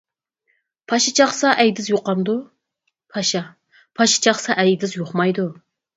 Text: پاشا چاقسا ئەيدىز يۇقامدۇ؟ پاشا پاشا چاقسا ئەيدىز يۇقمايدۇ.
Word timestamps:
پاشا 0.93 1.11
چاقسا 1.19 1.51
ئەيدىز 1.63 1.89
يۇقامدۇ؟ 1.93 2.35
پاشا 3.15 3.43
پاشا 4.01 4.25
چاقسا 4.29 4.57
ئەيدىز 4.65 4.97
يۇقمايدۇ. 5.03 5.51